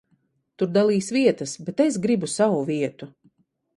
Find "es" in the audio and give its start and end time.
1.85-1.99